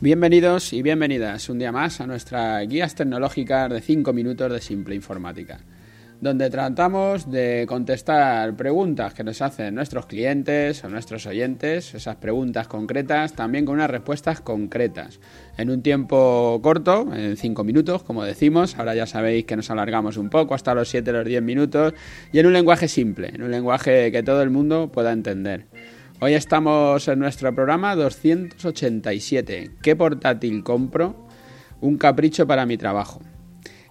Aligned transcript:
Bienvenidos 0.00 0.72
y 0.72 0.80
bienvenidas 0.80 1.48
un 1.48 1.58
día 1.58 1.72
más 1.72 2.00
a 2.00 2.06
nuestras 2.06 2.68
guías 2.68 2.94
tecnológicas 2.94 3.68
de 3.68 3.80
5 3.80 4.12
minutos 4.12 4.52
de 4.52 4.60
simple 4.60 4.94
informática, 4.94 5.58
donde 6.20 6.50
tratamos 6.50 7.28
de 7.28 7.64
contestar 7.66 8.54
preguntas 8.54 9.12
que 9.12 9.24
nos 9.24 9.42
hacen 9.42 9.74
nuestros 9.74 10.06
clientes 10.06 10.84
o 10.84 10.88
nuestros 10.88 11.26
oyentes, 11.26 11.94
esas 11.94 12.14
preguntas 12.14 12.68
concretas, 12.68 13.32
también 13.32 13.64
con 13.64 13.74
unas 13.74 13.90
respuestas 13.90 14.40
concretas, 14.40 15.18
en 15.56 15.68
un 15.68 15.82
tiempo 15.82 16.60
corto, 16.62 17.12
en 17.12 17.36
5 17.36 17.64
minutos, 17.64 18.04
como 18.04 18.22
decimos, 18.22 18.78
ahora 18.78 18.94
ya 18.94 19.06
sabéis 19.06 19.46
que 19.46 19.56
nos 19.56 19.68
alargamos 19.68 20.16
un 20.16 20.30
poco 20.30 20.54
hasta 20.54 20.74
los 20.74 20.88
7 20.90 21.10
o 21.10 21.12
los 21.14 21.26
10 21.26 21.42
minutos, 21.42 21.94
y 22.30 22.38
en 22.38 22.46
un 22.46 22.52
lenguaje 22.52 22.86
simple, 22.86 23.30
en 23.34 23.42
un 23.42 23.50
lenguaje 23.50 24.12
que 24.12 24.22
todo 24.22 24.42
el 24.42 24.50
mundo 24.50 24.92
pueda 24.92 25.10
entender. 25.10 25.66
Hoy 26.20 26.34
estamos 26.34 27.06
en 27.06 27.20
nuestro 27.20 27.54
programa 27.54 27.94
287. 27.94 29.70
¿Qué 29.80 29.94
portátil 29.94 30.64
compro? 30.64 31.14
Un 31.80 31.96
capricho 31.96 32.44
para 32.44 32.66
mi 32.66 32.76
trabajo. 32.76 33.20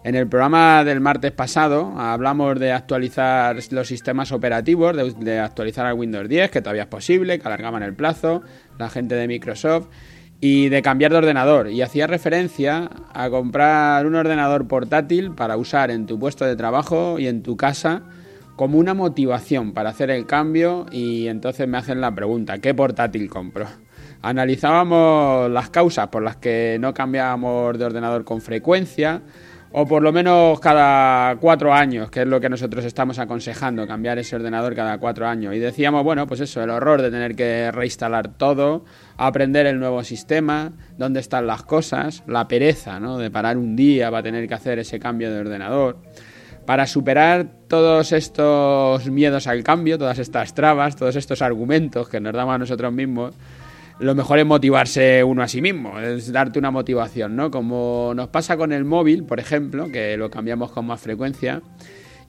En 0.03 0.13
el 0.13 0.27
programa 0.27 0.83
del 0.83 0.99
martes 0.99 1.31
pasado 1.31 1.93
hablamos 1.97 2.59
de 2.59 2.73
actualizar 2.73 3.55
los 3.71 3.87
sistemas 3.87 4.33
operativos, 4.33 4.93
de, 5.17 5.39
actualizar 5.39 5.85
al 5.85 5.93
Windows 5.93 6.27
10, 6.27 6.51
que 6.51 6.61
todavía 6.61 6.81
es 6.81 6.89
posible, 6.89 7.39
que 7.39 7.47
alargaban 7.47 7.81
el 7.81 7.93
plazo, 7.93 8.41
la 8.77 8.89
gente 8.89 9.15
de 9.15 9.25
Microsoft, 9.29 9.87
y 10.41 10.67
de 10.67 10.81
cambiar 10.81 11.13
de 11.13 11.19
ordenador. 11.19 11.69
Y 11.69 11.81
hacía 11.81 12.07
referencia 12.07 12.89
a 13.13 13.29
comprar 13.29 14.05
un 14.05 14.15
ordenador 14.15 14.67
portátil 14.67 15.31
para 15.31 15.55
usar 15.55 15.91
en 15.91 16.05
tu 16.05 16.19
puesto 16.19 16.43
de 16.43 16.57
trabajo 16.57 17.19
y 17.19 17.27
en 17.27 17.41
tu 17.41 17.55
casa 17.55 18.03
como 18.57 18.79
una 18.79 18.95
motivación 18.95 19.71
para 19.71 19.91
hacer 19.91 20.09
el 20.09 20.25
cambio 20.25 20.87
y 20.91 21.27
entonces 21.27 21.67
me 21.67 21.77
hacen 21.77 22.01
la 22.01 22.13
pregunta, 22.13 22.57
¿qué 22.57 22.73
portátil 22.73 23.29
compro? 23.29 23.67
Analizábamos 24.23 25.49
las 25.51 25.69
causas 25.69 26.07
por 26.07 26.23
las 26.23 26.37
que 26.37 26.77
no 26.81 26.91
cambiábamos 26.93 27.77
de 27.77 27.85
ordenador 27.85 28.25
con 28.25 28.41
frecuencia 28.41 29.21
o 29.71 29.85
por 29.85 30.01
lo 30.01 30.11
menos 30.11 30.59
cada 30.59 31.35
cuatro 31.35 31.71
años, 31.71 32.09
que 32.09 32.21
es 32.21 32.27
lo 32.27 32.39
que 32.39 32.49
nosotros 32.49 32.83
estamos 32.83 33.19
aconsejando, 33.19 33.85
cambiar 33.85 34.17
ese 34.17 34.35
ordenador 34.35 34.73
cada 34.73 34.97
cuatro 34.97 35.27
años. 35.27 35.53
Y 35.53 35.59
decíamos, 35.59 36.03
bueno, 36.03 36.25
pues 36.25 36.39
eso, 36.39 36.63
el 36.63 36.71
horror 36.71 37.03
de 37.03 37.11
tener 37.11 37.35
que 37.35 37.71
reinstalar 37.71 38.37
todo, 38.37 38.85
aprender 39.17 39.67
el 39.67 39.79
nuevo 39.79 40.03
sistema, 40.03 40.71
dónde 40.97 41.19
están 41.19 41.45
las 41.45 41.61
cosas, 41.61 42.23
la 42.25 42.47
pereza, 42.47 42.99
¿no? 42.99 43.19
De 43.19 43.29
parar 43.29 43.57
un 43.57 43.75
día 43.75 44.09
para 44.09 44.23
tener 44.23 44.47
que 44.47 44.53
hacer 44.55 44.79
ese 44.79 44.99
cambio 44.99 45.31
de 45.31 45.41
ordenador. 45.41 45.97
Para 46.67 46.85
superar 46.85 47.47
todos 47.69 48.11
estos 48.11 49.09
miedos 49.09 49.47
al 49.47 49.63
cambio, 49.63 49.97
todas 49.97 50.19
estas 50.19 50.53
trabas, 50.53 50.97
todos 50.97 51.15
estos 51.15 51.41
argumentos 51.41 52.09
que 52.09 52.19
nos 52.19 52.33
damos 52.33 52.55
a 52.55 52.57
nosotros 52.57 52.91
mismos, 52.91 53.33
lo 53.99 54.13
mejor 54.15 54.37
es 54.39 54.45
motivarse 54.45 55.23
uno 55.23 55.43
a 55.43 55.47
sí 55.47 55.61
mismo, 55.61 55.97
es 55.97 56.29
darte 56.29 56.59
una 56.59 56.69
motivación, 56.69 57.37
¿no? 57.37 57.51
Como 57.51 58.11
nos 58.17 58.27
pasa 58.27 58.57
con 58.57 58.73
el 58.73 58.83
móvil, 58.83 59.23
por 59.23 59.39
ejemplo, 59.39 59.89
que 59.93 60.17
lo 60.17 60.29
cambiamos 60.29 60.73
con 60.73 60.85
más 60.85 60.99
frecuencia, 60.99 61.61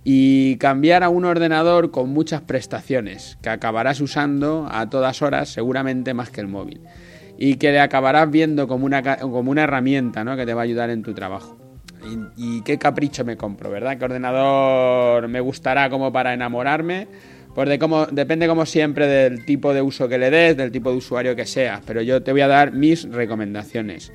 y 0.05 0.55
cambiar 0.59 1.03
a 1.03 1.09
un 1.09 1.25
ordenador 1.25 1.91
con 1.91 2.11
muchas 2.11 2.41
prestaciones, 2.43 3.39
que 3.43 3.51
acabarás 3.51 4.01
usando 4.01 4.69
a 4.71 4.89
todas 4.89 5.21
horas, 5.21 5.49
seguramente 5.49 6.15
más 6.15 6.31
que 6.31 6.43
el 6.43 6.47
móvil, 6.47 6.81
y 7.39 7.57
que 7.57 7.73
le 7.73 7.81
acabarás 7.81 8.31
viendo 8.31 8.69
como 8.69 8.87
una, 8.87 9.17
como 9.17 9.51
una 9.51 9.65
herramienta, 9.65 10.23
¿no? 10.23 10.37
Que 10.37 10.47
te 10.47 10.55
va 10.55 10.61
a 10.61 10.65
ayudar 10.65 10.91
en 10.91 11.03
tu 11.03 11.13
trabajo. 11.13 11.58
Y, 12.37 12.63
qué 12.63 12.79
capricho 12.79 13.25
me 13.25 13.37
compro, 13.37 13.71
¿verdad? 13.71 13.99
¿Qué 13.99 14.05
ordenador 14.05 15.29
me 15.29 15.41
gustará 15.41 15.91
como 15.91 16.13
para 16.13 16.33
enamorarme? 16.33 17.09
Pues 17.55 17.69
depende 18.13 18.47
como 18.47 18.67
siempre 18.67 19.07
del 19.07 19.45
tipo 19.45 19.75
de 19.75 19.83
uso 19.83 20.09
que 20.09 20.19
le 20.19 20.31
des, 20.31 20.57
del 20.57 20.71
tipo 20.71 20.91
de 20.91 20.97
usuario 20.97 21.35
que 21.35 21.45
seas, 21.45 21.81
pero 21.85 22.03
yo 22.03 22.23
te 22.23 22.33
voy 22.33 22.43
a 22.43 22.49
dar 22.49 22.73
mis 22.73 23.09
recomendaciones. 23.11 24.13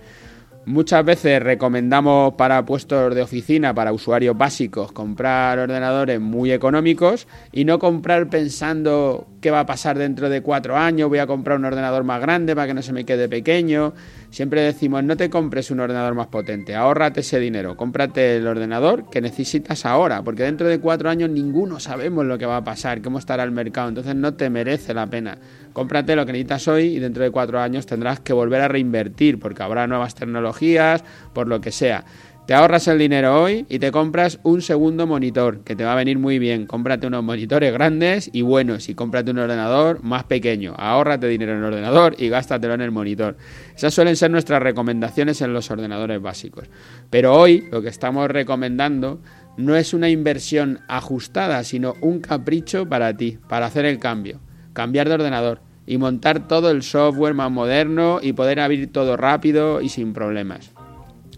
Muchas 0.65 1.03
veces 1.03 1.43
recomendamos 1.43 2.35
para 2.35 2.63
puestos 2.63 3.13
de 3.13 3.21
oficina, 3.21 3.73
para 3.73 3.91
usuarios 3.91 4.37
básicos, 4.37 4.93
comprar 4.93 5.59
ordenadores 5.59 6.21
muy 6.21 6.53
económicos 6.53 7.27
y 7.51 7.65
no 7.65 7.79
comprar 7.79 8.29
pensando 8.29 9.27
qué 9.43 9.51
va 9.51 9.59
a 9.59 9.65
pasar 9.65 9.97
dentro 9.97 10.29
de 10.29 10.41
cuatro 10.41 10.77
años, 10.77 11.09
voy 11.09 11.19
a 11.19 11.27
comprar 11.27 11.59
un 11.59 11.65
ordenador 11.65 12.05
más 12.05 12.21
grande 12.21 12.55
para 12.55 12.65
que 12.65 12.73
no 12.73 12.81
se 12.81 12.93
me 12.93 13.03
quede 13.03 13.27
pequeño. 13.27 13.93
Siempre 14.29 14.61
decimos, 14.61 15.03
no 15.03 15.17
te 15.17 15.29
compres 15.29 15.69
un 15.69 15.81
ordenador 15.81 16.15
más 16.15 16.27
potente, 16.27 16.73
ahórrate 16.73 17.19
ese 17.19 17.39
dinero, 17.39 17.75
cómprate 17.75 18.37
el 18.37 18.47
ordenador 18.47 19.09
que 19.09 19.19
necesitas 19.19 19.85
ahora, 19.85 20.23
porque 20.23 20.43
dentro 20.43 20.67
de 20.69 20.79
cuatro 20.79 21.09
años 21.09 21.29
ninguno 21.29 21.81
sabemos 21.81 22.25
lo 22.25 22.37
que 22.37 22.45
va 22.45 22.57
a 22.57 22.63
pasar, 22.63 23.01
cómo 23.01 23.19
estará 23.19 23.43
el 23.43 23.51
mercado, 23.51 23.89
entonces 23.89 24.15
no 24.15 24.33
te 24.33 24.49
merece 24.49 24.93
la 24.93 25.07
pena. 25.07 25.37
Cómprate 25.73 26.15
lo 26.15 26.25
que 26.25 26.31
necesitas 26.31 26.67
hoy 26.69 26.95
y 26.95 26.99
dentro 26.99 27.23
de 27.23 27.31
cuatro 27.31 27.59
años 27.59 27.85
tendrás 27.85 28.21
que 28.21 28.31
volver 28.31 28.61
a 28.61 28.69
reinvertir, 28.69 29.39
porque 29.39 29.61
habrá 29.61 29.87
nuevas 29.87 30.15
tecnologías, 30.15 31.03
por 31.33 31.47
lo 31.47 31.59
que 31.59 31.71
sea. 31.71 32.05
Te 32.45 32.53
ahorras 32.53 32.89
el 32.89 32.99
dinero 32.99 33.41
hoy 33.41 33.65
y 33.69 33.79
te 33.79 33.89
compras 33.93 34.37
un 34.43 34.61
segundo 34.61 35.07
monitor, 35.07 35.63
que 35.63 35.77
te 35.77 35.85
va 35.85 35.93
a 35.93 35.95
venir 35.95 36.19
muy 36.19 36.39
bien. 36.39 36.65
Cómprate 36.67 37.07
unos 37.07 37.23
monitores 37.23 37.71
grandes 37.71 38.29
y 38.33 38.41
buenos 38.41 38.89
y 38.89 38.95
cómprate 38.95 39.31
un 39.31 39.39
ordenador 39.39 40.03
más 40.03 40.25
pequeño. 40.25 40.73
Ahórrate 40.77 41.29
dinero 41.29 41.53
en 41.53 41.59
el 41.59 41.63
ordenador 41.63 42.15
y 42.17 42.27
gástatelo 42.27 42.73
en 42.73 42.81
el 42.81 42.91
monitor. 42.91 43.37
Esas 43.73 43.93
suelen 43.93 44.17
ser 44.17 44.29
nuestras 44.29 44.61
recomendaciones 44.61 45.39
en 45.41 45.53
los 45.53 45.71
ordenadores 45.71 46.21
básicos. 46.21 46.69
Pero 47.09 47.33
hoy 47.33 47.63
lo 47.71 47.81
que 47.81 47.87
estamos 47.87 48.29
recomendando 48.29 49.21
no 49.55 49.77
es 49.77 49.93
una 49.93 50.09
inversión 50.09 50.81
ajustada, 50.89 51.63
sino 51.63 51.93
un 52.01 52.19
capricho 52.19 52.89
para 52.89 53.15
ti, 53.15 53.39
para 53.47 53.67
hacer 53.67 53.85
el 53.85 53.99
cambio. 53.99 54.41
Cambiar 54.73 55.07
de 55.07 55.15
ordenador 55.15 55.61
y 55.85 55.97
montar 55.97 56.45
todo 56.45 56.71
el 56.71 56.83
software 56.83 57.35
más 57.35 57.51
moderno 57.51 58.19
y 58.21 58.33
poder 58.33 58.59
abrir 58.59 58.91
todo 58.91 59.15
rápido 59.15 59.79
y 59.79 59.87
sin 59.87 60.11
problemas. 60.11 60.71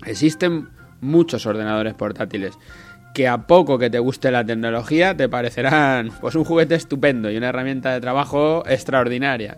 Existen 0.03 0.74
muchos 1.05 1.45
ordenadores 1.45 1.93
portátiles 1.93 2.57
que 3.15 3.27
a 3.29 3.47
poco 3.47 3.79
que 3.79 3.89
te 3.89 3.97
guste 3.97 4.29
la 4.29 4.45
tecnología 4.45 5.15
te 5.15 5.29
parecerán 5.29 6.11
pues 6.19 6.35
un 6.35 6.43
juguete 6.43 6.75
estupendo 6.75 7.31
y 7.31 7.37
una 7.37 7.47
herramienta 7.47 7.93
de 7.93 8.01
trabajo 8.01 8.63
extraordinaria. 8.67 9.57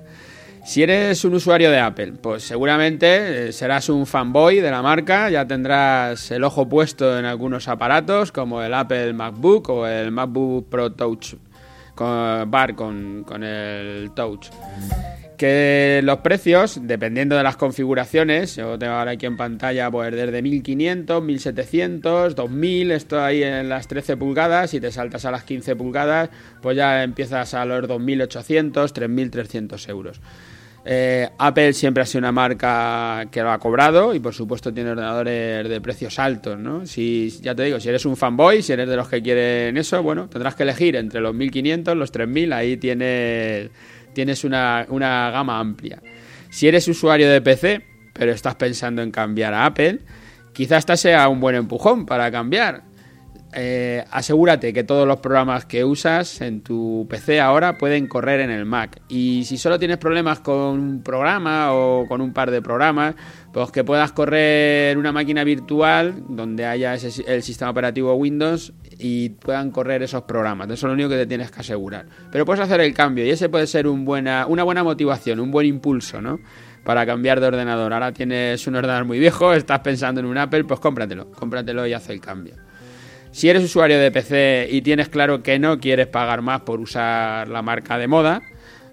Si 0.63 0.83
eres 0.83 1.23
un 1.23 1.33
usuario 1.33 1.71
de 1.71 1.79
Apple, 1.79 2.13
pues 2.21 2.43
seguramente 2.43 3.47
eh, 3.47 3.51
serás 3.53 3.89
un 3.89 4.05
fanboy 4.05 4.59
de 4.59 4.69
la 4.69 4.81
marca, 4.81 5.29
ya 5.29 5.47
tendrás 5.47 6.29
el 6.29 6.43
ojo 6.43 6.67
puesto 6.67 7.17
en 7.17 7.25
algunos 7.25 7.67
aparatos 7.67 8.31
como 8.31 8.61
el 8.61 8.73
Apple 8.73 9.13
MacBook 9.13 9.69
o 9.69 9.87
el 9.87 10.11
MacBook 10.11 10.67
Pro 10.69 10.91
Touch 10.91 11.35
con, 11.97 12.49
Bar 12.49 12.75
con, 12.75 13.25
con 13.25 13.43
el 13.43 14.11
Touch 14.15 14.47
que 15.37 16.01
los 16.03 16.17
precios, 16.19 16.79
dependiendo 16.81 17.35
de 17.37 17.43
las 17.43 17.55
configuraciones, 17.55 18.55
yo 18.55 18.77
tengo 18.77 18.93
ahora 18.93 19.11
aquí 19.11 19.27
en 19.27 19.37
pantalla 19.37 19.89
pues 19.91 20.11
desde 20.11 20.41
1500, 20.41 21.23
1700, 21.23 22.35
2000, 22.35 22.91
esto 22.91 23.23
ahí 23.23 23.43
en 23.43 23.69
las 23.69 23.87
13 23.87 24.17
pulgadas, 24.17 24.73
y 24.73 24.81
te 24.81 24.91
saltas 24.91 25.25
a 25.25 25.31
las 25.31 25.43
15 25.43 25.75
pulgadas, 25.75 26.29
pues 26.61 26.75
ya 26.75 27.03
empiezas 27.03 27.53
a 27.53 27.65
los 27.65 27.87
2800, 27.87 28.91
3300 28.91 29.89
euros. 29.89 30.19
Eh, 30.85 31.29
Apple 31.37 31.73
siempre 31.73 32.03
ha 32.03 32.05
sido 32.05 32.19
una 32.19 32.31
marca 32.31 33.25
que 33.29 33.41
lo 33.41 33.51
ha 33.51 33.59
cobrado 33.59 34.15
y 34.15 34.19
por 34.19 34.33
supuesto 34.33 34.73
tiene 34.73 34.91
ordenadores 34.91 35.67
de 35.67 35.81
precios 35.81 36.17
altos, 36.17 36.57
¿no? 36.57 36.85
Si, 36.85 37.29
ya 37.41 37.53
te 37.53 37.63
digo, 37.63 37.79
si 37.79 37.89
eres 37.89 38.05
un 38.05 38.15
fanboy, 38.15 38.61
si 38.61 38.71
eres 38.71 38.87
de 38.87 38.95
los 38.95 39.09
que 39.09 39.21
quieren 39.21 39.75
eso, 39.75 40.01
bueno, 40.01 40.29
tendrás 40.29 40.55
que 40.55 40.63
elegir 40.63 40.95
entre 40.95 41.19
los 41.19 41.35
1500, 41.35 41.97
los 41.97 42.11
3000, 42.11 42.53
ahí 42.53 42.77
tienes 42.77 43.69
tienes 44.17 44.43
una, 44.43 44.85
gama 45.31 45.59
amplia. 45.59 46.01
Si 46.49 46.67
eres 46.67 46.87
usuario 46.87 47.29
de 47.29 47.39
PC, 47.39 47.83
pero 48.13 48.31
estás 48.31 48.55
pensando 48.55 49.03
en 49.03 49.11
cambiar 49.11 49.53
a 49.53 49.67
Apple, 49.67 49.99
quizás 50.53 50.79
esta 50.79 50.97
sea 50.97 51.27
un 51.27 51.39
buen 51.39 51.55
empujón 51.55 52.07
para 52.07 52.31
cambiar. 52.31 52.81
Eh, 53.53 54.03
asegúrate 54.11 54.73
que 54.73 54.83
todos 54.83 55.07
los 55.07 55.19
programas 55.19 55.65
que 55.65 55.85
usas 55.85 56.41
en 56.41 56.61
tu 56.61 57.07
PC 57.09 57.39
ahora 57.39 57.77
pueden 57.77 58.07
correr 58.07 58.41
en 58.41 58.51
el 58.51 58.65
Mac. 58.65 59.01
Y 59.07 59.45
si 59.45 59.57
solo 59.57 59.79
tienes 59.79 59.97
problemas 59.97 60.41
con 60.41 60.79
un 60.79 61.03
programa 61.03 61.73
o 61.73 62.05
con 62.07 62.19
un 62.19 62.33
par 62.33 62.51
de 62.51 62.61
programas, 62.61 63.15
pues 63.53 63.71
que 63.71 63.83
puedas 63.83 64.11
correr 64.11 64.97
una 64.97 65.11
máquina 65.11 65.43
virtual 65.43 66.23
donde 66.27 66.65
haya 66.65 66.95
el 66.95 67.41
sistema 67.41 67.71
operativo 67.71 68.13
Windows 68.15 68.73
y 68.99 69.29
puedan 69.29 69.71
correr 69.71 70.03
esos 70.03 70.23
programas. 70.23 70.67
Eso 70.67 70.73
es 70.73 70.83
lo 70.83 70.93
único 70.93 71.09
que 71.09 71.17
te 71.17 71.25
tienes 71.25 71.49
que 71.49 71.61
asegurar. 71.61 72.05
Pero 72.31 72.45
puedes 72.45 72.61
hacer 72.61 72.81
el 72.81 72.93
cambio 72.93 73.25
y 73.25 73.29
ese 73.29 73.47
puede 73.47 73.65
ser 73.65 73.87
una 73.87 74.45
buena 74.45 74.83
motivación, 74.83 75.39
un 75.39 75.51
buen 75.51 75.65
impulso, 75.65 76.21
¿no? 76.21 76.39
Para 76.83 77.05
cambiar 77.05 77.39
de 77.39 77.47
ordenador. 77.47 77.93
Ahora 77.93 78.11
tienes 78.11 78.67
un 78.67 78.75
ordenador 78.75 79.05
muy 79.05 79.19
viejo, 79.19 79.53
estás 79.53 79.79
pensando 79.79 80.19
en 80.19 80.27
un 80.27 80.37
Apple, 80.37 80.65
pues 80.65 80.79
cómpratelo, 80.79 81.31
cómpratelo 81.31 81.87
y 81.87 81.93
haz 81.93 82.09
el 82.09 82.19
cambio. 82.19 82.66
Si 83.37 83.47
eres 83.47 83.63
usuario 83.63 83.99
de 83.99 84.09
PC 84.09 84.67
y 84.71 84.81
tienes 84.81 85.09
claro 85.09 85.43
que 85.43 85.59
no 85.59 85.79
quieres 85.79 86.07
pagar 86.07 86.41
más 86.41 86.61
por 86.61 86.79
usar 86.79 87.47
la 87.47 87.61
marca 87.61 87.99
de 87.99 88.07
moda, 88.07 88.41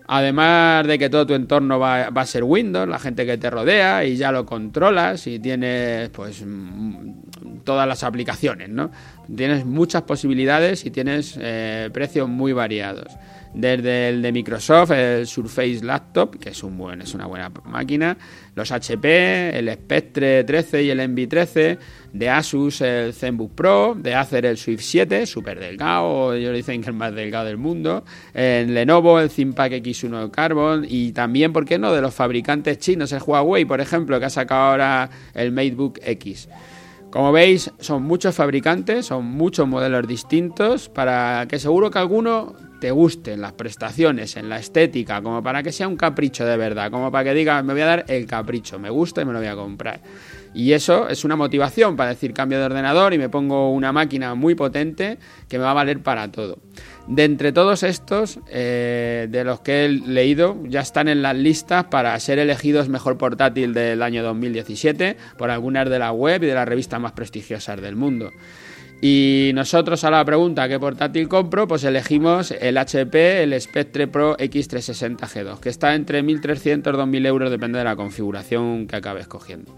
Además 0.07 0.87
de 0.87 0.99
que 0.99 1.09
todo 1.09 1.27
tu 1.27 1.33
entorno 1.33 1.79
va, 1.79 2.09
a 2.09 2.27
ser 2.27 2.45
Windows, 2.45 2.87
la 2.87 2.99
gente 2.99 3.25
que 3.25 3.39
te 3.39 3.49
rodea 3.49 4.05
y 4.05 4.17
ya 4.17 4.33
lo 4.33 4.45
controlas 4.45 5.27
y 5.27 5.39
tienes 5.39 6.11
pues 6.11 6.45
todas 7.65 7.89
las 7.89 8.05
aplicaciones, 8.05 8.69
¿no? 8.69 8.91
Tienes 9.35 9.65
muchas 9.65 10.03
posibilidades 10.03 10.85
y 10.85 10.91
tienes 10.91 11.39
eh, 11.41 11.89
precios 11.91 12.29
muy 12.29 12.53
variados. 12.53 13.17
Desde 13.55 14.09
el 14.09 14.23
de 14.23 14.33
Microsoft, 14.33 14.91
el 14.91 15.27
Surface 15.27 15.81
Laptop, 15.83 16.39
que 16.39 16.51
es, 16.51 16.63
un 16.63 16.77
buen, 16.77 17.01
es 17.01 17.15
una 17.15 17.27
buena 17.27 17.51
máquina, 17.65 18.17
los 18.55 18.71
HP, 18.71 19.59
el 19.59 19.73
Spectre 19.73 20.45
13 20.45 20.83
y 20.83 20.91
el 20.91 21.01
Envy 21.01 21.27
13, 21.27 21.79
de 22.13 22.31
Asus 22.31 22.81
el 22.81 23.13
ZenBook 23.13 23.55
Pro, 23.55 23.97
de 23.97 24.15
Acer 24.15 24.47
el 24.47 24.57
Swift 24.57 24.83
7, 24.83 25.27
súper 25.27 25.59
delgado, 25.59 26.35
ellos 26.35 26.55
dicen 26.55 26.77
que 26.77 26.83
es 26.83 26.89
el 26.89 26.95
más 26.95 27.15
delgado 27.15 27.47
del 27.47 27.57
mundo, 27.57 28.05
en 28.35 28.75
Lenovo 28.75 29.21
el 29.21 29.31
ThinkPad 29.31 29.73
X1 29.73 30.31
Carbon. 30.31 30.87
Y 30.89 31.13
también, 31.13 31.53
¿por 31.53 31.65
qué 31.65 31.79
no?, 31.79 31.93
de 31.93 32.01
los 32.01 32.15
fabricantes 32.15 32.79
chinos, 32.79 33.13
el 33.13 33.23
Huawei, 33.23 33.65
por 33.65 33.81
ejemplo, 33.81 34.19
que 34.19 34.27
ha 34.27 34.31
sacado 34.31 34.63
ahora 34.63 35.11
el 35.35 35.53
MateBook 35.53 36.01
X. 36.03 36.49
Como 37.11 37.31
veis, 37.31 37.71
son 37.79 38.03
muchos 38.03 38.35
fabricantes, 38.35 39.07
son 39.07 39.25
muchos 39.25 39.69
modelos 39.69 40.07
distintos, 40.09 40.89
para 40.89 41.47
que 41.49 41.61
seguro 41.61 41.91
que 41.91 42.01
alguno 42.01 42.55
te 42.85 42.91
guste 42.91 43.33
en 43.33 43.41
las 43.41 43.53
prestaciones, 43.55 44.37
en 44.37 44.51
la 44.51 44.59
estética, 44.59 45.23
como 45.23 45.43
para 45.43 45.63
que 45.63 45.73
sea 45.73 45.89
un 45.89 45.97
capricho 45.97 46.45
de 46.45 46.59
verdad, 46.59 46.91
como 46.91 47.11
para 47.11 47.25
que 47.25 47.33
diga, 47.33 47.63
me 47.63 47.73
voy 47.73 47.81
a 47.81 47.87
dar 47.87 48.05
el 48.09 48.27
capricho, 48.27 48.79
me 48.79 48.91
gusta 48.91 49.23
y 49.23 49.25
me 49.25 49.33
lo 49.33 49.39
voy 49.39 49.49
a 49.49 49.55
comprar. 49.55 50.01
Y 50.55 50.73
eso 50.73 51.09
es 51.09 51.25
una 51.25 51.35
motivación 51.35 51.97
para 51.97 52.11
decir 52.11 52.33
cambio 52.33 52.59
de 52.61 52.67
ordenador 52.67 53.13
y 53.13 53.19
me 53.19 53.29
pongo 53.29 53.73
una 53.73 53.93
máquina 53.93 54.35
muy 54.37 54.55
potente 54.55 55.19
que 55.49 55.59
me 55.59 55.65
va 55.65 55.73
a 55.73 55.75
valer 55.75 56.01
para 56.01 56.31
todo. 56.31 56.59
De 57.09 57.25
entre 57.25 57.53
todos 57.53 57.83
estos, 57.83 58.39
eh, 58.49 59.27
de 59.29 59.45
los 59.45 59.61
que 59.61 59.85
he 59.85 59.89
leído, 59.89 60.57
ya 60.65 60.81
están 60.81 61.09
en 61.09 61.23
las 61.23 61.37
listas 61.37 61.85
para 61.85 62.19
ser 62.21 62.39
elegidos 62.39 62.89
mejor 62.89 63.19
portátil 63.19 63.75
del 63.75 64.01
año 64.03 64.23
2017 64.23 65.17
por 65.37 65.51
algunas 65.51 65.91
de 65.91 65.99
la 65.99 66.13
web 66.13 66.45
y 66.45 66.47
de 66.47 66.55
las 66.55 66.69
revistas 66.69 67.01
más 67.01 67.13
prestigiosas 67.13 67.81
del 67.83 67.97
mundo. 67.97 68.31
Y 69.03 69.51
nosotros 69.55 70.03
a 70.05 70.11
la 70.11 70.25
pregunta 70.25 70.67
¿qué 70.69 70.81
portátil 70.81 71.29
compro? 71.29 71.69
Pues 71.69 71.85
elegimos 71.85 72.53
el 72.53 72.79
HP, 72.79 73.43
el 73.43 73.61
Spectre 73.61 74.07
Pro 74.07 74.37
X360 74.39 75.19
G2, 75.19 75.61
que 75.61 75.69
está 75.69 75.95
entre 75.95 76.23
1.300 76.23 76.79
y 76.79 76.81
2.000 76.81 77.27
euros, 77.27 77.51
depende 77.51 77.79
de 77.79 77.85
la 77.85 77.97
configuración 77.97 78.87
que 78.87 78.97
acabe 78.97 79.21
escogiendo. 79.21 79.75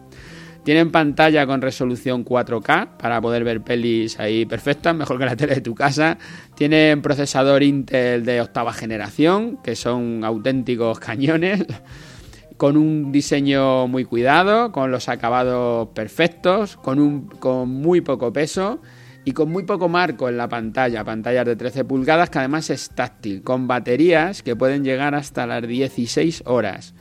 Tienen 0.66 0.90
pantalla 0.90 1.46
con 1.46 1.62
resolución 1.62 2.24
4K 2.24 2.96
para 2.96 3.20
poder 3.20 3.44
ver 3.44 3.60
pelis 3.60 4.18
ahí 4.18 4.46
perfectas, 4.46 4.96
mejor 4.96 5.16
que 5.16 5.24
la 5.24 5.36
tele 5.36 5.54
de 5.54 5.60
tu 5.60 5.76
casa. 5.76 6.18
Tienen 6.56 7.02
procesador 7.02 7.62
Intel 7.62 8.24
de 8.24 8.40
octava 8.40 8.72
generación, 8.72 9.58
que 9.62 9.76
son 9.76 10.24
auténticos 10.24 10.98
cañones, 10.98 11.64
con 12.56 12.76
un 12.76 13.12
diseño 13.12 13.86
muy 13.86 14.04
cuidado, 14.04 14.72
con 14.72 14.90
los 14.90 15.08
acabados 15.08 15.90
perfectos, 15.94 16.76
con, 16.76 16.98
un, 16.98 17.28
con 17.28 17.68
muy 17.68 18.00
poco 18.00 18.32
peso 18.32 18.80
y 19.24 19.30
con 19.34 19.52
muy 19.52 19.62
poco 19.62 19.88
marco 19.88 20.28
en 20.28 20.36
la 20.36 20.48
pantalla, 20.48 21.04
pantallas 21.04 21.46
de 21.46 21.54
13 21.54 21.84
pulgadas 21.84 22.28
que 22.28 22.40
además 22.40 22.70
es 22.70 22.90
táctil, 22.90 23.44
con 23.44 23.68
baterías 23.68 24.42
que 24.42 24.56
pueden 24.56 24.82
llegar 24.82 25.14
hasta 25.14 25.46
las 25.46 25.62
16 25.62 26.42
horas 26.44 26.92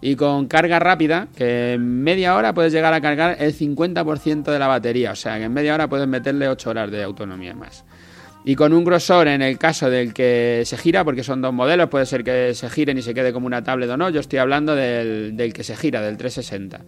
y 0.00 0.16
con 0.16 0.46
carga 0.46 0.78
rápida, 0.78 1.28
que 1.36 1.74
en 1.74 2.02
media 2.02 2.36
hora 2.36 2.54
puedes 2.54 2.72
llegar 2.72 2.94
a 2.94 3.00
cargar 3.00 3.36
el 3.38 3.54
50% 3.54 4.44
de 4.44 4.58
la 4.58 4.66
batería, 4.66 5.12
o 5.12 5.16
sea 5.16 5.38
que 5.38 5.44
en 5.44 5.52
media 5.52 5.74
hora 5.74 5.88
puedes 5.88 6.08
meterle 6.08 6.48
8 6.48 6.70
horas 6.70 6.90
de 6.90 7.02
autonomía 7.02 7.54
más. 7.54 7.84
Y 8.42 8.54
con 8.54 8.72
un 8.72 8.84
grosor 8.84 9.28
en 9.28 9.42
el 9.42 9.58
caso 9.58 9.90
del 9.90 10.14
que 10.14 10.62
se 10.64 10.78
gira, 10.78 11.04
porque 11.04 11.22
son 11.22 11.42
dos 11.42 11.52
modelos, 11.52 11.90
puede 11.90 12.06
ser 12.06 12.24
que 12.24 12.54
se 12.54 12.70
giren 12.70 12.96
y 12.96 13.02
se 13.02 13.12
quede 13.12 13.34
como 13.34 13.46
una 13.46 13.62
tablet 13.62 13.90
o 13.90 13.96
no, 13.98 14.08
yo 14.08 14.20
estoy 14.20 14.38
hablando 14.38 14.74
del, 14.74 15.36
del 15.36 15.52
que 15.52 15.62
se 15.62 15.76
gira, 15.76 16.00
del 16.00 16.16
360 16.16 16.80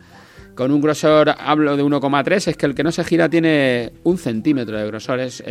con 0.54 0.70
un 0.70 0.80
grosor, 0.80 1.34
hablo 1.38 1.76
de 1.76 1.82
1,3, 1.82 2.48
es 2.48 2.56
que 2.56 2.66
el 2.66 2.74
que 2.74 2.82
no 2.82 2.92
se 2.92 3.04
gira 3.04 3.28
tiene 3.28 3.92
un 4.04 4.18
centímetro 4.18 4.78
de 4.78 4.86
grosor, 4.86 5.20
es, 5.20 5.42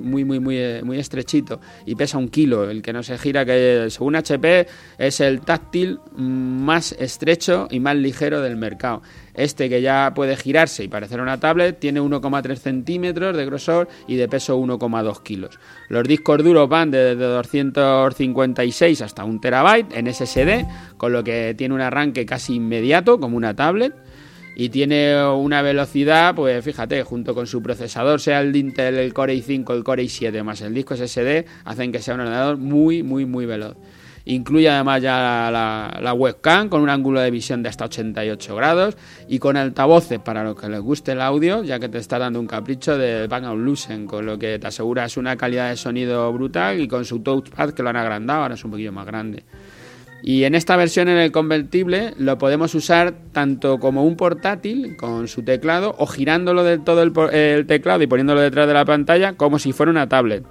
muy, 0.00 0.24
muy, 0.24 0.40
muy, 0.40 0.82
muy 0.82 0.98
estrechito 0.98 1.60
y 1.86 1.94
pesa 1.94 2.18
un 2.18 2.28
kilo. 2.28 2.68
El 2.68 2.82
que 2.82 2.92
no 2.92 3.02
se 3.02 3.18
gira, 3.18 3.44
que 3.44 3.86
según 3.90 4.16
HP 4.16 4.66
es 4.98 5.20
el 5.20 5.40
táctil 5.40 6.00
más 6.16 6.92
estrecho 6.92 7.68
y 7.70 7.80
más 7.80 7.96
ligero 7.96 8.40
del 8.40 8.56
mercado. 8.56 9.02
Este 9.34 9.68
que 9.68 9.80
ya 9.80 10.12
puede 10.16 10.36
girarse 10.36 10.82
y 10.82 10.88
parecer 10.88 11.20
una 11.20 11.38
tablet 11.38 11.78
tiene 11.78 12.00
1,3 12.00 12.56
centímetros 12.56 13.36
de 13.36 13.46
grosor 13.46 13.88
y 14.08 14.16
de 14.16 14.28
peso 14.28 14.58
1,2 14.58 15.22
kilos. 15.22 15.60
Los 15.88 16.08
discos 16.08 16.42
duros 16.42 16.68
van 16.68 16.90
desde 16.90 17.14
256 17.14 19.02
hasta 19.02 19.22
un 19.22 19.40
terabyte 19.40 19.94
en 19.94 20.12
SSD, 20.12 20.66
con 20.96 21.12
lo 21.12 21.22
que 21.22 21.54
tiene 21.56 21.74
un 21.74 21.80
arranque 21.80 22.26
casi 22.26 22.56
inmediato 22.56 23.20
como 23.20 23.36
una 23.36 23.54
tablet 23.54 23.94
y 24.60 24.70
tiene 24.70 25.24
una 25.24 25.62
velocidad, 25.62 26.34
pues 26.34 26.64
fíjate, 26.64 27.04
junto 27.04 27.32
con 27.32 27.46
su 27.46 27.62
procesador, 27.62 28.20
sea 28.20 28.40
el 28.40 28.56
Intel, 28.56 28.96
el 28.96 29.14
Core 29.14 29.36
i5, 29.36 29.72
el 29.72 29.84
Core 29.84 30.02
i7 30.02 30.42
más 30.42 30.60
el 30.62 30.74
disco 30.74 30.96
SSD, 30.96 31.46
hacen 31.64 31.92
que 31.92 32.00
sea 32.00 32.14
un 32.14 32.22
ordenador 32.22 32.56
muy, 32.56 33.04
muy, 33.04 33.24
muy 33.24 33.46
veloz. 33.46 33.76
Incluye 34.24 34.68
además 34.68 35.00
ya 35.00 35.48
la, 36.02 36.12
webcam 36.12 36.68
con 36.68 36.80
un 36.80 36.90
ángulo 36.90 37.20
de 37.20 37.30
visión 37.30 37.62
de 37.62 37.68
hasta 37.68 37.84
88 37.84 38.56
grados 38.56 38.96
y 39.28 39.38
con 39.38 39.56
altavoces 39.56 40.18
para 40.18 40.42
los 40.42 40.60
que 40.60 40.68
les 40.68 40.80
guste 40.80 41.12
el 41.12 41.20
audio, 41.20 41.62
ya 41.62 41.78
que 41.78 41.88
te 41.88 41.98
está 41.98 42.18
dando 42.18 42.40
un 42.40 42.48
capricho 42.48 42.98
de 42.98 43.28
Bang 43.28 43.44
Olufsen, 43.44 44.06
con 44.06 44.26
lo 44.26 44.40
que 44.40 44.58
te 44.58 44.66
aseguras 44.66 45.16
una 45.16 45.36
calidad 45.36 45.70
de 45.70 45.76
sonido 45.76 46.32
brutal 46.32 46.80
y 46.80 46.88
con 46.88 47.04
su 47.04 47.20
touchpad 47.20 47.70
que 47.70 47.84
lo 47.84 47.90
han 47.90 47.96
agrandado, 47.96 48.42
ahora 48.42 48.54
es 48.54 48.64
un 48.64 48.72
poquillo 48.72 48.90
más 48.90 49.06
grande. 49.06 49.44
Y 50.22 50.44
en 50.44 50.54
esta 50.54 50.76
versión 50.76 51.08
en 51.08 51.18
el 51.18 51.32
convertible 51.32 52.14
lo 52.18 52.38
podemos 52.38 52.74
usar 52.74 53.14
tanto 53.32 53.78
como 53.78 54.04
un 54.04 54.16
portátil 54.16 54.96
con 54.96 55.28
su 55.28 55.42
teclado 55.42 55.94
o 55.98 56.06
girándolo 56.06 56.64
del 56.64 56.82
todo 56.82 57.02
el, 57.02 57.66
teclado 57.66 58.02
y 58.02 58.06
poniéndolo 58.06 58.40
detrás 58.40 58.66
de 58.66 58.74
la 58.74 58.84
pantalla 58.84 59.34
como 59.34 59.58
si 59.58 59.72
fuera 59.72 59.90
una 59.90 60.08
tablet. 60.08 60.44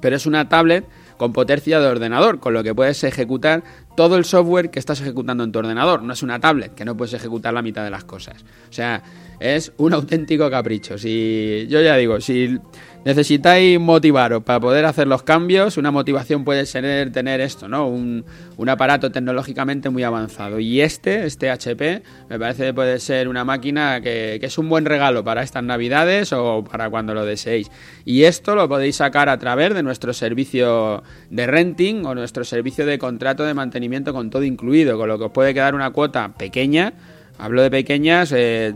Pero 0.00 0.16
es 0.16 0.26
una 0.26 0.48
tablet 0.48 0.84
con 1.16 1.32
potencia 1.32 1.78
de 1.78 1.86
ordenador, 1.86 2.40
con 2.40 2.54
lo 2.54 2.64
que 2.64 2.74
puedes 2.74 3.04
ejecutar 3.04 3.62
todo 3.96 4.16
el 4.16 4.24
software 4.24 4.70
que 4.70 4.80
estás 4.80 5.00
ejecutando 5.00 5.44
en 5.44 5.52
tu 5.52 5.60
ordenador. 5.60 6.02
No 6.02 6.12
es 6.12 6.22
una 6.22 6.40
tablet, 6.40 6.74
que 6.74 6.84
no 6.84 6.96
puedes 6.96 7.14
ejecutar 7.14 7.54
la 7.54 7.62
mitad 7.62 7.84
de 7.84 7.90
las 7.90 8.02
cosas. 8.02 8.42
O 8.68 8.72
sea, 8.72 9.02
es 9.38 9.72
un 9.76 9.92
auténtico 9.92 10.50
capricho. 10.50 10.98
Si 10.98 11.66
yo 11.68 11.80
ya 11.80 11.96
digo, 11.96 12.20
si 12.20 12.58
necesitáis 13.04 13.80
motivaros 13.80 14.42
para 14.42 14.60
poder 14.60 14.84
hacer 14.84 15.06
los 15.06 15.22
cambios, 15.22 15.76
una 15.76 15.90
motivación 15.90 16.44
puede 16.44 16.66
ser 16.66 17.10
tener 17.12 17.40
esto, 17.40 17.68
¿no? 17.68 17.88
Un, 17.88 18.24
aparato 18.68 19.10
tecnológicamente 19.10 19.90
muy 19.90 20.02
avanzado. 20.02 20.58
Y 20.60 20.80
este, 20.80 21.26
este 21.26 21.50
HP, 21.50 22.02
me 22.30 22.38
parece 22.38 22.66
que 22.66 22.74
puede 22.74 23.00
ser 23.00 23.28
una 23.28 23.44
máquina 23.44 24.00
que, 24.00 24.38
que, 24.40 24.46
es 24.46 24.56
un 24.56 24.68
buen 24.68 24.84
regalo 24.86 25.24
para 25.24 25.42
estas 25.42 25.62
navidades 25.64 26.32
o 26.32 26.64
para 26.64 26.88
cuando 26.88 27.12
lo 27.12 27.26
deseéis. 27.26 27.70
Y 28.04 28.22
esto 28.22 28.54
lo 28.54 28.68
podéis 28.68 28.96
sacar 28.96 29.28
a 29.28 29.38
través 29.38 29.74
de 29.74 29.82
nuestro 29.82 30.12
servicio 30.12 31.02
de 31.28 31.46
renting 31.46 32.06
o 32.06 32.14
nuestro 32.14 32.44
servicio 32.44 32.86
de 32.86 32.98
contrato 32.98 33.44
de 33.44 33.52
mantenimiento 33.52 34.14
con 34.14 34.30
todo 34.30 34.44
incluido, 34.44 34.96
con 34.96 35.08
lo 35.08 35.18
que 35.18 35.24
os 35.24 35.32
puede 35.32 35.52
quedar 35.52 35.74
una 35.74 35.90
cuota 35.90 36.32
pequeña 36.38 36.94
Hablo 37.38 37.62
de 37.62 37.70
pequeñas, 37.70 38.32
eh, 38.36 38.72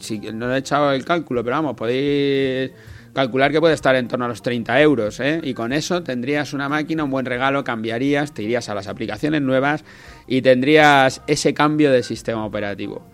si, 0.00 0.18
no 0.18 0.54
he 0.54 0.58
echado 0.58 0.92
el 0.92 1.04
cálculo, 1.04 1.42
pero 1.42 1.56
vamos, 1.56 1.74
podéis 1.74 2.70
calcular 3.14 3.52
que 3.52 3.60
puede 3.60 3.74
estar 3.74 3.94
en 3.96 4.08
torno 4.08 4.26
a 4.26 4.28
los 4.28 4.42
30 4.42 4.80
euros, 4.80 5.20
¿eh? 5.20 5.40
y 5.42 5.54
con 5.54 5.72
eso 5.72 6.02
tendrías 6.02 6.52
una 6.52 6.68
máquina, 6.68 7.04
un 7.04 7.10
buen 7.10 7.24
regalo, 7.24 7.64
cambiarías, 7.64 8.34
te 8.34 8.42
irías 8.42 8.68
a 8.68 8.74
las 8.74 8.88
aplicaciones 8.88 9.40
nuevas 9.40 9.84
y 10.26 10.42
tendrías 10.42 11.22
ese 11.26 11.54
cambio 11.54 11.92
de 11.92 12.02
sistema 12.02 12.44
operativo. 12.44 13.06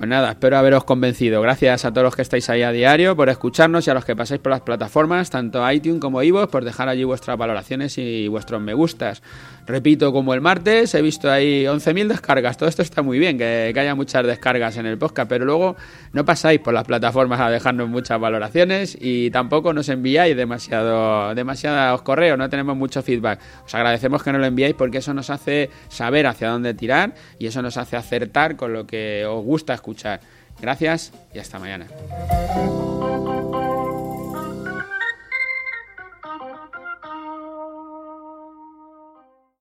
Pues 0.00 0.08
nada, 0.08 0.30
espero 0.30 0.56
haberos 0.56 0.84
convencido. 0.84 1.42
Gracias 1.42 1.84
a 1.84 1.90
todos 1.90 2.04
los 2.04 2.16
que 2.16 2.22
estáis 2.22 2.48
ahí 2.48 2.62
a 2.62 2.72
diario 2.72 3.14
por 3.14 3.28
escucharnos 3.28 3.86
y 3.86 3.90
a 3.90 3.92
los 3.92 4.06
que 4.06 4.16
pasáis 4.16 4.40
por 4.40 4.48
las 4.48 4.62
plataformas, 4.62 5.28
tanto 5.28 5.70
iTunes 5.70 6.00
como 6.00 6.22
iVoox, 6.22 6.50
por 6.50 6.64
dejar 6.64 6.88
allí 6.88 7.04
vuestras 7.04 7.36
valoraciones 7.36 7.98
y 7.98 8.26
vuestros 8.26 8.62
me 8.62 8.72
gustas. 8.72 9.20
Repito, 9.66 10.10
como 10.10 10.32
el 10.32 10.40
martes, 10.40 10.94
he 10.94 11.02
visto 11.02 11.30
ahí 11.30 11.64
11.000 11.64 12.08
descargas. 12.08 12.56
Todo 12.56 12.70
esto 12.70 12.80
está 12.80 13.02
muy 13.02 13.18
bien, 13.18 13.36
que, 13.36 13.74
haya 13.76 13.94
muchas 13.94 14.26
descargas 14.26 14.78
en 14.78 14.86
el 14.86 14.96
podcast, 14.96 15.28
pero 15.28 15.44
luego 15.44 15.76
no 16.14 16.24
pasáis 16.24 16.60
por 16.60 16.72
las 16.72 16.84
plataformas 16.84 17.38
a 17.38 17.50
dejarnos 17.50 17.90
muchas 17.90 18.18
valoraciones 18.18 18.96
y 18.98 19.30
tampoco 19.30 19.74
nos 19.74 19.90
enviáis 19.90 20.34
demasiado, 20.34 21.34
demasiados 21.34 22.00
correos, 22.00 22.38
no 22.38 22.48
tenemos 22.48 22.74
mucho 22.74 23.02
feedback. 23.02 23.38
Os 23.66 23.74
agradecemos 23.74 24.22
que 24.22 24.32
nos 24.32 24.40
lo 24.40 24.46
enviáis 24.46 24.74
porque 24.74 24.98
eso 24.98 25.12
nos 25.12 25.28
hace 25.28 25.68
saber 25.88 26.26
hacia 26.26 26.48
dónde 26.48 26.72
tirar 26.72 27.12
y 27.38 27.48
eso 27.48 27.60
nos 27.60 27.76
hace 27.76 27.98
acertar 27.98 28.56
con 28.56 28.72
lo 28.72 28.86
que 28.86 29.26
os 29.26 29.44
gusta 29.44 29.74
escuchar. 29.90 30.20
Gracias 30.60 31.12
y 31.34 31.38
hasta 31.38 31.58
mañana. 31.58 31.86